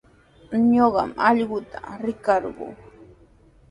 [0.71, 2.67] Ñuqami allquta rikarquu.